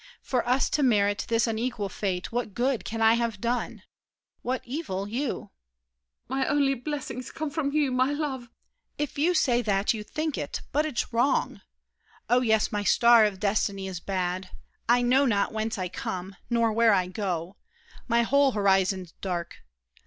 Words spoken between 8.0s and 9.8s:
love! DIDIER. If you say